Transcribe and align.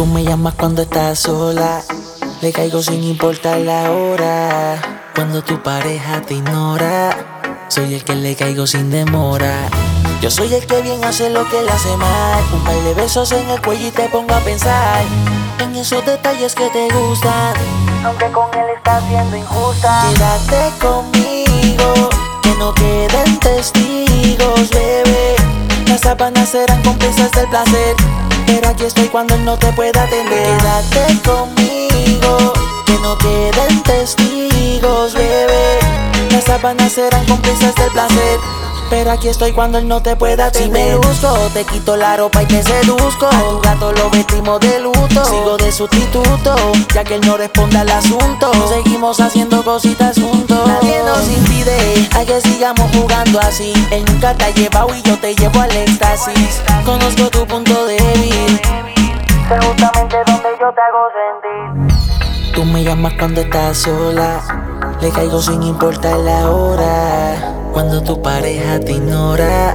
Tú 0.00 0.06
me 0.06 0.24
llamas 0.24 0.54
cuando 0.54 0.80
estás 0.80 1.18
sola. 1.18 1.82
Le 2.40 2.52
caigo 2.52 2.80
sin 2.80 3.04
importar 3.04 3.58
la 3.58 3.90
hora. 3.90 4.80
Cuando 5.14 5.44
tu 5.44 5.62
pareja 5.62 6.22
te 6.22 6.32
ignora. 6.32 7.10
Soy 7.68 7.92
el 7.92 8.02
que 8.02 8.14
le 8.14 8.34
caigo 8.34 8.66
sin 8.66 8.90
demora. 8.90 9.68
Yo 10.22 10.30
soy 10.30 10.54
el 10.54 10.64
que 10.64 10.80
bien 10.80 11.04
hace 11.04 11.28
lo 11.28 11.46
que 11.50 11.60
le 11.62 11.70
hace 11.70 11.94
mal. 11.98 12.42
Un 12.50 12.64
par 12.64 12.76
de 12.76 12.94
besos 12.94 13.30
en 13.32 13.46
el 13.50 13.60
cuello 13.60 13.88
y 13.88 13.90
te 13.90 14.08
pongo 14.08 14.32
a 14.32 14.38
pensar 14.38 15.02
en 15.58 15.76
esos 15.76 16.02
detalles 16.06 16.54
que 16.54 16.70
te 16.70 16.88
gustan. 16.94 17.52
Aunque 18.02 18.32
con 18.32 18.48
él 18.54 18.70
estás 18.74 19.04
siendo 19.06 19.36
injusta. 19.36 20.02
Quédate 20.14 20.78
conmigo, 20.80 22.08
que 22.42 22.54
no 22.54 22.72
queden 22.72 23.38
testigos, 23.38 24.70
bebé. 24.70 25.36
Las 25.86 26.00
sábanas 26.00 26.48
serán 26.48 26.82
cómplices 26.82 27.30
del 27.32 27.48
placer. 27.50 27.96
Pero 28.50 28.68
aquí 28.68 28.84
estoy 28.84 29.06
cuando 29.08 29.36
él 29.36 29.44
no 29.44 29.56
te 29.56 29.72
pueda 29.72 30.02
atender. 30.02 30.58
Quédate 30.58 31.20
conmigo, 31.22 32.52
que 32.84 32.94
no 32.94 33.16
queden 33.16 33.82
testigos, 33.84 35.14
bebé. 35.14 35.78
Las 36.32 36.44
sábanas 36.44 36.92
serán 36.92 37.24
cómplices 37.26 37.74
del 37.76 37.90
placer. 37.92 38.40
Pero 38.90 39.12
aquí 39.12 39.28
estoy 39.28 39.52
cuando 39.52 39.78
él 39.78 39.86
no 39.86 40.02
te 40.02 40.16
pueda 40.16 40.46
atender. 40.46 40.66
Si 40.66 40.90
me 40.90 40.96
busco, 40.96 41.28
te 41.54 41.64
quito 41.64 41.96
la 41.96 42.16
ropa 42.16 42.42
y 42.42 42.46
te 42.46 42.60
seduzco. 42.60 43.26
A 43.26 43.50
tu 43.50 43.60
gato 43.60 43.92
lo 43.92 44.10
vestimos 44.10 44.58
de 44.58 44.80
luto. 44.80 45.24
Sigo 45.26 45.56
de 45.56 45.70
sustituto, 45.70 46.56
ya 46.92 47.04
que 47.04 47.14
él 47.14 47.20
no 47.24 47.36
responde 47.36 47.78
al 47.78 47.88
asunto. 47.88 48.50
Seguimos 48.68 49.20
haciendo 49.20 49.62
cositas 49.62 50.16
juntos. 50.18 50.58
Nadie 50.66 51.00
nos 51.04 51.28
impide 51.28 52.08
a 52.16 52.24
que 52.24 52.40
sigamos 52.40 52.90
jugando 52.96 53.38
así. 53.38 53.72
Él 53.92 54.04
nunca 54.06 54.34
te 54.34 54.46
ha 54.46 54.50
llevado 54.50 54.92
y 54.92 55.02
yo 55.02 55.16
te 55.20 55.36
llevo 55.36 55.60
al 55.60 55.70
éxtasis. 55.70 56.60
Conozco 56.84 57.30
tu 57.30 57.46
punto 57.46 57.86
débil. 57.86 57.89
Me 62.80 62.86
llamas 62.86 63.12
cuando 63.18 63.42
estás 63.42 63.78
sola. 63.78 64.40
Le 65.02 65.10
caigo 65.10 65.42
sin 65.42 65.62
importar 65.62 66.18
la 66.18 66.50
hora. 66.50 67.54
Cuando 67.72 68.02
tu 68.02 68.22
pareja 68.22 68.80
te 68.80 68.92
ignora. 68.92 69.74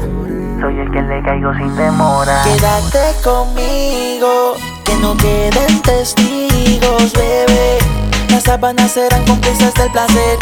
Soy 0.59 0.79
el 0.79 0.91
que 0.91 1.01
le 1.01 1.21
caigo 1.23 1.53
sin 1.53 1.75
demora. 1.75 2.41
Quédate 2.43 3.13
conmigo, 3.23 4.55
que 4.83 4.95
no 4.95 5.15
queden 5.17 5.81
testigos, 5.83 7.13
bebé. 7.13 7.77
Las 8.29 8.43
sábanas 8.43 8.91
serán 8.91 9.23
cómplices 9.25 9.73
del 9.75 9.91
placer. 9.91 10.39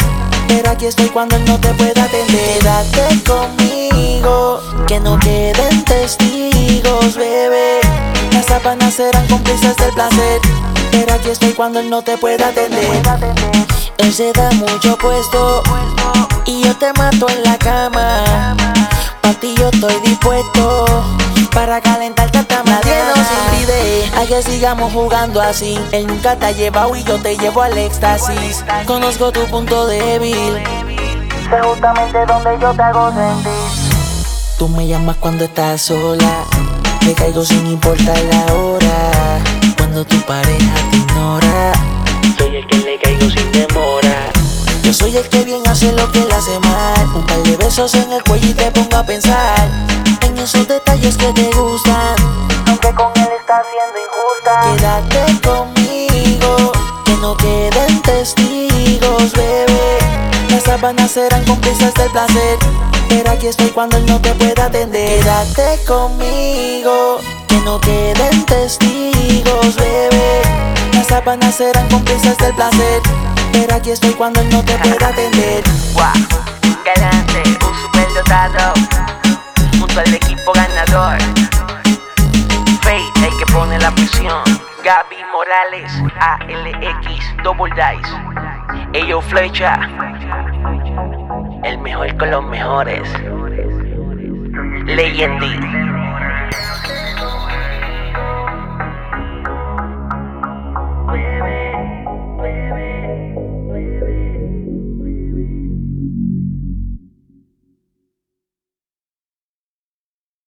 Pero 0.48 0.70
aquí 0.70 0.86
estoy 0.86 1.08
cuando 1.08 1.36
él 1.36 1.44
no 1.44 1.60
te 1.60 1.68
pueda 1.74 2.04
atender. 2.04 2.58
Quédate 2.60 3.22
conmigo, 3.24 4.60
que 4.86 5.00
no 5.00 5.18
queden 5.18 5.84
testigos, 5.84 7.16
bebé. 7.16 7.80
Las 8.32 8.46
sábanas 8.46 8.94
serán 8.94 9.26
cómplices 9.26 9.76
del 9.76 9.92
placer. 9.92 10.40
Pero 10.94 11.12
aquí 11.12 11.30
estoy 11.30 11.52
cuando 11.54 11.80
él 11.80 11.90
no 11.90 12.02
te 12.02 12.16
pueda 12.16 12.48
atender. 12.48 13.02
Él 13.98 14.14
se 14.14 14.32
da 14.32 14.48
mucho 14.52 14.96
puesto 14.96 15.60
y 16.46 16.62
yo 16.62 16.76
te 16.76 16.92
mato 16.92 17.28
en 17.28 17.42
la 17.42 17.58
cama. 17.58 18.56
Pa' 19.20 19.34
ti 19.34 19.56
yo 19.58 19.70
estoy 19.70 19.94
dispuesto 20.04 20.86
para 21.52 21.80
calentarte 21.80 22.38
hasta 22.38 22.62
Nadie 22.62 22.94
nos 23.08 24.22
a 24.22 24.26
que 24.26 24.40
sigamos 24.42 24.92
jugando 24.92 25.40
así. 25.40 25.76
Él 25.90 26.06
nunca 26.06 26.36
te 26.36 26.46
ha 26.46 26.52
llevado 26.52 26.94
y 26.94 27.02
yo 27.02 27.20
te 27.20 27.36
llevo 27.36 27.62
al 27.62 27.76
éxtasis. 27.76 28.64
Conozco 28.86 29.32
tu 29.32 29.44
punto 29.46 29.88
débil. 29.88 30.62
Sé 31.50 31.60
justamente 31.60 32.24
donde 32.24 32.58
yo 32.60 32.72
te 32.72 32.82
hago 32.82 33.12
sentir. 33.12 33.52
Tú 34.58 34.68
me 34.68 34.86
llamas 34.86 35.16
cuando 35.16 35.44
estás 35.44 35.82
sola. 35.82 36.44
Le 37.04 37.14
caigo 37.14 37.44
sin 37.44 37.66
importar 37.66 38.16
la 38.30 38.54
hora. 38.54 39.13
Cuando 39.94 40.10
tu 40.10 40.20
pareja 40.26 40.74
te 40.90 40.96
ignora. 40.96 41.72
Soy 42.36 42.56
el 42.56 42.66
que 42.66 42.78
le 42.78 42.98
caigo 42.98 43.30
sin 43.30 43.52
demora. 43.52 44.32
Yo 44.82 44.92
soy 44.92 45.16
el 45.16 45.28
que 45.28 45.44
bien 45.44 45.62
hace 45.68 45.92
lo 45.92 46.10
que 46.10 46.18
le 46.18 46.34
hace 46.34 46.58
mal. 46.58 47.06
Un 47.14 47.24
par 47.24 47.40
de 47.44 47.56
besos 47.56 47.94
en 47.94 48.12
el 48.12 48.20
cuello 48.24 48.48
y 48.48 48.54
te 48.54 48.72
pongo 48.72 48.96
a 48.96 49.06
pensar 49.06 49.68
en 50.22 50.36
esos 50.36 50.66
detalles 50.66 51.16
que 51.16 51.32
te 51.32 51.48
gustan. 51.52 52.16
Aunque 52.66 52.92
con 52.92 53.12
él 53.14 53.28
estás 53.38 53.64
siendo 53.70 54.00
injusta. 54.02 55.12
Quédate 55.12 55.40
conmigo, 55.46 56.72
que 57.04 57.12
no 57.18 57.36
queden 57.36 58.02
testigos, 58.02 59.32
bebé. 59.32 59.98
Las 60.50 60.64
sábanas 60.64 61.12
serán 61.12 61.44
cómplices 61.44 61.94
del 61.94 62.10
placer. 62.10 62.58
Pero 63.08 63.30
aquí 63.30 63.46
estoy 63.46 63.68
cuando 63.68 63.98
él 63.98 64.06
no 64.06 64.20
te 64.20 64.34
pueda 64.34 64.66
atender. 64.66 65.20
Quédate 65.20 65.84
conmigo, 65.84 67.20
que 67.46 67.56
no 67.58 67.80
queden 67.80 68.44
testigos, 68.44 69.13
bebé. 69.72 70.42
Las 70.92 71.06
sábanas 71.06 71.54
serán 71.54 71.88
cómplices 71.88 72.36
del 72.38 72.54
placer. 72.54 73.02
Pero 73.52 73.74
aquí 73.76 73.90
estoy 73.90 74.12
cuando 74.12 74.42
no 74.44 74.64
te 74.64 74.74
pueda 74.78 75.08
atender. 75.08 75.62
Wow, 75.94 76.04
galante, 76.84 77.42
un 77.66 77.74
superdotado. 77.82 78.74
Junto 79.78 80.00
al 80.00 80.14
equipo 80.14 80.52
ganador. 80.52 81.18
Fate, 82.82 83.26
el 83.26 83.38
que 83.38 83.46
pone 83.52 83.78
la 83.78 83.90
presión. 83.92 84.42
Gaby 84.84 85.16
Morales, 85.32 85.92
ALX, 86.20 87.42
Double 87.42 87.72
Dice. 87.74 88.34
Ello 88.92 89.20
Flecha. 89.22 89.80
El 91.62 91.78
mejor 91.78 92.16
con 92.18 92.30
los 92.30 92.44
mejores. 92.44 93.08
Leyendy. 94.84 95.93